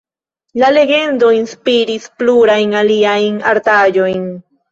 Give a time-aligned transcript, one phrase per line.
[0.61, 4.27] La legendo inspiris plurajn aliajn artaĵojn.